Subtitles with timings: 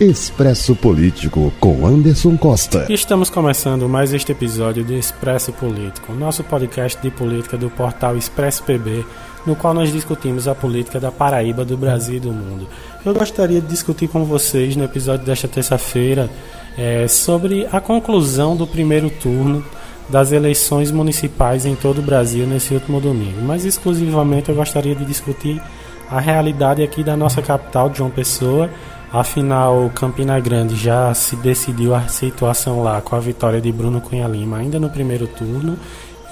[0.00, 2.84] Expresso Político com Anderson Costa.
[2.90, 8.64] Estamos começando mais este episódio do Expresso Político, nosso podcast de política do portal Expresso
[8.64, 9.06] PB,
[9.46, 12.66] no qual nós discutimos a política da Paraíba, do Brasil e do mundo.
[13.06, 16.28] Eu gostaria de discutir com vocês no episódio desta terça-feira
[16.76, 19.64] é, sobre a conclusão do primeiro turno
[20.08, 25.04] das eleições municipais em todo o Brasil nesse último domingo, mas exclusivamente eu gostaria de
[25.04, 25.62] discutir
[26.10, 28.68] a realidade aqui da nossa capital, de João Pessoa
[29.14, 34.26] Afinal, Campina Grande já se decidiu a situação lá com a vitória de Bruno Cunha
[34.26, 35.78] Lima ainda no primeiro turno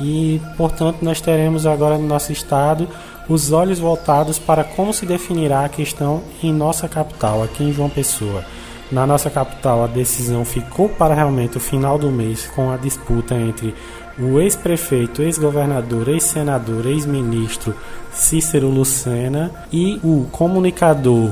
[0.00, 2.88] e, portanto, nós teremos agora no nosso estado
[3.28, 7.88] os olhos voltados para como se definirá a questão em nossa capital, aqui em João
[7.88, 8.44] Pessoa.
[8.90, 13.36] Na nossa capital, a decisão ficou para realmente o final do mês com a disputa
[13.36, 13.76] entre
[14.18, 17.76] o ex-prefeito, ex-governador, ex-senador, ex-ministro
[18.10, 21.30] Cícero Lucena e o comunicador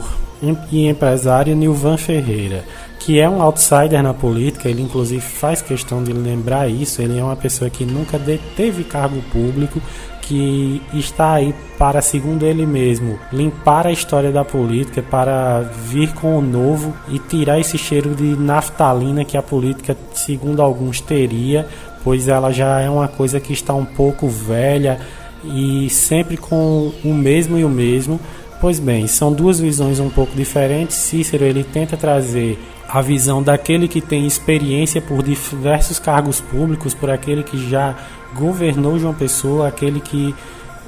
[0.71, 2.65] e empresário Nilvan Ferreira,
[2.99, 7.23] que é um outsider na política, ele inclusive faz questão de lembrar isso, ele é
[7.23, 8.21] uma pessoa que nunca
[8.57, 9.80] teve cargo público,
[10.23, 16.38] que está aí para, segundo ele mesmo, limpar a história da política, para vir com
[16.38, 21.66] o novo e tirar esse cheiro de naftalina que a política, segundo alguns, teria,
[22.05, 25.01] pois ela já é uma coisa que está um pouco velha
[25.45, 28.21] e sempre com o mesmo e o mesmo
[28.61, 30.95] Pois bem, são duas visões um pouco diferentes.
[30.97, 37.09] Cícero ele tenta trazer a visão daquele que tem experiência por diversos cargos públicos, por
[37.09, 37.97] aquele que já
[38.35, 40.35] governou João Pessoa, aquele que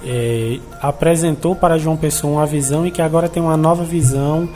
[0.05, 4.49] é, apresentou para João Pessoa uma visão e que agora tem uma nova visão,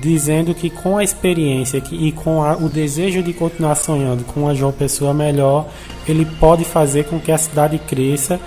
[0.00, 4.48] dizendo que com a experiência que, e com a, o desejo de continuar sonhando com
[4.48, 5.68] a João Pessoa melhor,
[6.08, 8.40] ele pode fazer com que a cidade cresça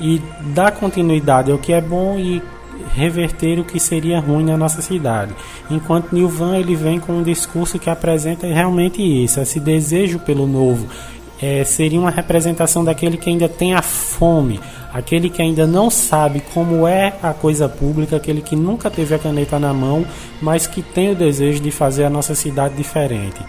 [0.00, 0.22] e
[0.54, 2.40] dar continuidade ao que é bom e
[2.94, 5.34] reverter o que seria ruim na nossa cidade.
[5.70, 10.86] Enquanto Nilvan ele vem com um discurso que apresenta realmente isso, esse desejo pelo novo.
[11.42, 14.60] É, seria uma representação daquele que ainda tem a fome,
[14.92, 19.18] aquele que ainda não sabe como é a coisa pública, aquele que nunca teve a
[19.18, 20.06] caneta na mão,
[20.40, 23.40] mas que tem o desejo de fazer a nossa cidade diferente.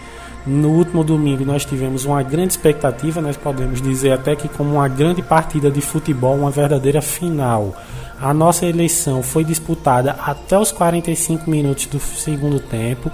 [0.46, 4.86] No último domingo nós tivemos uma grande expectativa, nós podemos dizer até que como uma
[4.86, 7.74] grande partida de futebol, uma verdadeira final.
[8.20, 13.10] A nossa eleição foi disputada até os 45 minutos do segundo tempo,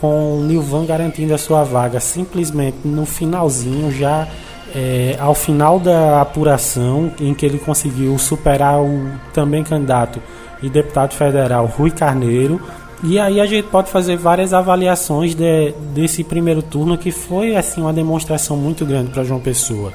[0.00, 4.26] com Nilvan garantindo a sua vaga simplesmente no finalzinho, já
[4.74, 10.20] é, ao final da apuração, em que ele conseguiu superar o também candidato
[10.62, 12.60] e deputado federal Rui Carneiro.
[13.02, 17.80] E aí a gente pode fazer várias avaliações de, desse primeiro turno, que foi assim
[17.80, 19.92] uma demonstração muito grande para João Pessoa.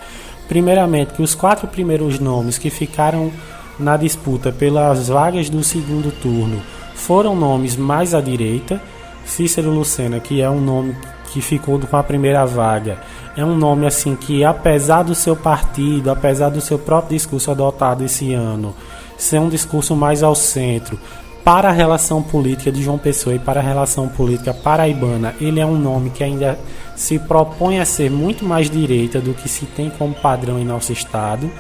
[0.48, 3.32] Primeiramente, que os quatro primeiros nomes que ficaram
[3.80, 6.62] na disputa pelas vagas do segundo turno
[6.96, 8.82] foram nomes mais à direita.
[9.24, 10.96] Cícero Lucena, que é um nome
[11.32, 13.00] que ficou com a primeira vaga,
[13.36, 18.04] é um nome assim que, apesar do seu partido, apesar do seu próprio discurso adotado
[18.04, 18.74] esse ano,
[19.18, 20.98] ser um discurso mais ao centro,
[21.46, 25.66] para a relação política de João Pessoa e para a relação política paraibana, ele é
[25.66, 26.58] um nome que ainda
[26.96, 30.92] se propõe a ser muito mais direita do que se tem como padrão em nosso
[30.92, 31.52] estado.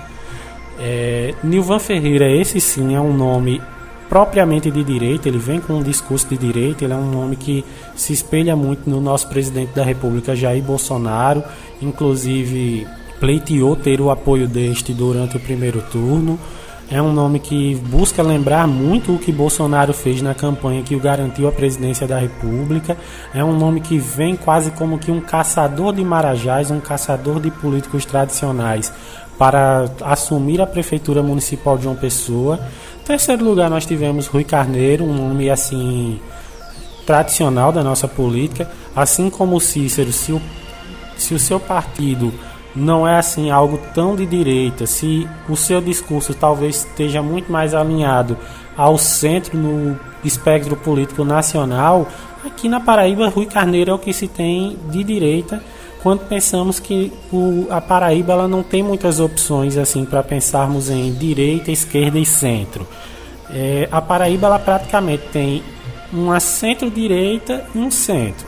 [0.79, 3.61] É, Nilvan Ferreira, esse sim é um nome
[4.09, 7.63] propriamente de direita, ele vem com um discurso de direita, ele é um nome que
[7.95, 11.43] se espelha muito no nosso presidente da República, Jair Bolsonaro,
[11.79, 12.87] inclusive
[13.19, 16.39] pleiteou ter o apoio deste durante o primeiro turno.
[16.89, 20.99] É um nome que busca lembrar muito o que Bolsonaro fez na campanha que o
[20.99, 22.95] garantiu a presidência da República.
[23.33, 27.49] É um nome que vem quase como que um caçador de marajás, um caçador de
[27.49, 28.93] políticos tradicionais
[29.37, 32.59] para assumir a prefeitura municipal de João Pessoa.
[33.01, 36.19] Em terceiro lugar, nós tivemos Rui Carneiro, um nome assim
[37.03, 40.41] tradicional da nossa política, assim como o Cícero, se o,
[41.17, 42.31] se o seu partido
[42.75, 47.73] não é assim algo tão de direita, se o seu discurso talvez esteja muito mais
[47.73, 48.37] alinhado
[48.75, 52.07] ao centro no espectro político nacional,
[52.45, 55.61] aqui na Paraíba Rui Carneiro é o que se tem de direita
[56.03, 61.11] quando pensamos que o, a Paraíba ela não tem muitas opções assim para pensarmos em
[61.11, 62.87] direita, esquerda e centro.
[63.49, 65.63] É, a Paraíba ela praticamente tem
[66.13, 68.45] uma centro-direita e um centro,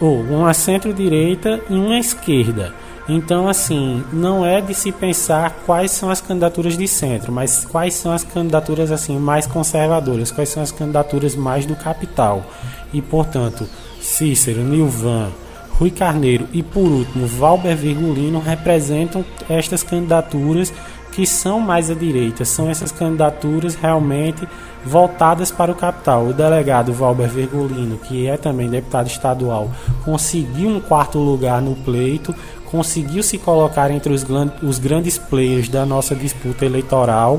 [0.00, 2.74] ou uma centro-direita e uma esquerda.
[3.08, 7.94] Então, assim, não é de se pensar quais são as candidaturas de centro, mas quais
[7.94, 12.44] são as candidaturas assim mais conservadoras, quais são as candidaturas mais do capital.
[12.92, 13.68] E, portanto,
[14.00, 15.30] Cícero, Nilvan,
[15.72, 20.72] Rui Carneiro e, por último, Valber Virgulino representam estas candidaturas
[21.12, 24.48] que são mais à direita, são essas candidaturas realmente
[24.84, 26.26] voltadas para o capital.
[26.26, 29.70] O delegado Valber Vergolino, que é também deputado estadual,
[30.04, 32.34] conseguiu um quarto lugar no pleito,
[32.72, 34.24] conseguiu se colocar entre os,
[34.62, 37.38] os grandes players da nossa disputa eleitoral,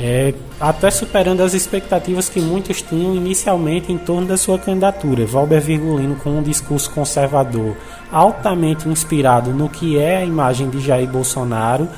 [0.00, 5.24] é, até superando as expectativas que muitos tinham inicialmente em torno da sua candidatura.
[5.24, 7.76] Valber Virgulino com um discurso conservador
[8.10, 11.88] altamente inspirado no que é a imagem de Jair Bolsonaro,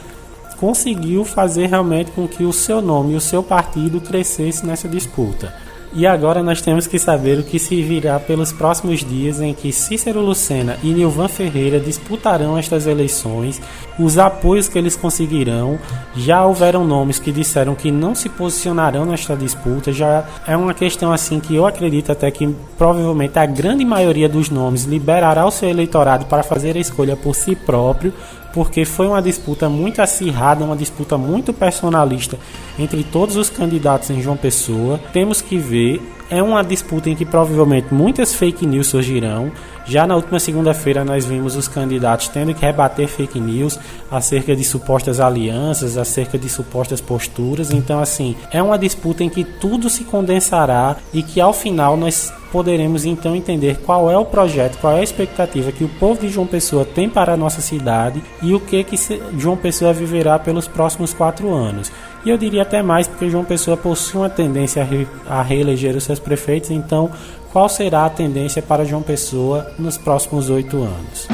[0.58, 5.54] conseguiu fazer realmente com que o seu nome e o seu partido crescesse nessa disputa.
[5.92, 9.72] E agora nós temos que saber o que se virá pelos próximos dias em que
[9.72, 13.60] Cícero Lucena e Nilvan Ferreira disputarão estas eleições,
[14.00, 15.78] os apoios que eles conseguirão.
[16.16, 21.12] Já houveram nomes que disseram que não se posicionarão nesta disputa, já é uma questão
[21.12, 25.68] assim que eu acredito até que provavelmente a grande maioria dos nomes liberará o seu
[25.68, 28.12] eleitorado para fazer a escolha por si próprio,
[28.52, 32.36] porque foi uma disputa muito acirrada, uma disputa muito personalista
[32.78, 34.98] entre todos os candidatos em João Pessoa.
[35.12, 39.50] Temos que ver, é uma disputa em que provavelmente muitas fake news surgirão.
[39.84, 43.78] Já na última segunda-feira nós vimos os candidatos tendo que rebater fake news
[44.10, 47.72] acerca de supostas alianças, acerca de supostas posturas.
[47.72, 52.32] Então, assim, é uma disputa em que tudo se condensará e que ao final nós
[52.52, 56.28] poderemos então entender qual é o projeto, qual é a expectativa que o povo de
[56.28, 58.96] João Pessoa tem para a nossa cidade e o que que
[59.38, 61.90] João Pessoa viverá pelos próximos quatro anos.
[62.24, 64.86] E eu diria até mais, porque João Pessoa possui uma tendência
[65.26, 67.10] a reeleger os seus prefeitos, então
[67.52, 71.28] qual será a tendência para João Pessoa nos próximos oito anos?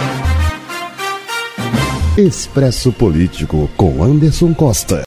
[2.16, 5.04] Expresso Político com Anderson Costa.